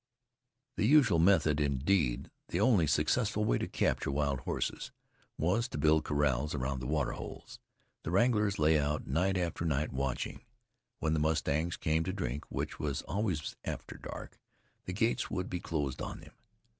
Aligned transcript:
The 0.77 0.87
usual 0.87 1.19
method, 1.19 1.59
indeed 1.61 2.31
the 2.47 2.59
only 2.59 2.87
successful 2.87 3.45
way 3.45 3.59
to 3.59 3.67
capture 3.67 4.09
wild 4.09 4.39
horses, 4.39 4.91
was 5.37 5.67
to 5.67 5.77
build 5.77 6.05
corrals 6.05 6.55
round 6.55 6.81
the 6.81 6.87
waterholes. 6.87 7.59
The 8.01 8.09
wranglers 8.09 8.57
lay 8.57 8.79
out 8.79 9.05
night 9.05 9.37
after 9.37 9.63
night 9.63 9.93
watching. 9.93 10.41
When 10.97 11.13
the 11.13 11.19
mustangs 11.19 11.77
came 11.77 12.03
to 12.05 12.13
drink 12.13 12.45
which 12.49 12.79
was 12.79 13.03
always 13.03 13.55
after 13.63 13.95
dark 13.95 14.39
the 14.85 14.93
gates 14.93 15.29
would 15.29 15.51
be 15.51 15.59
closed 15.59 16.01
on 16.01 16.21
them. 16.21 16.33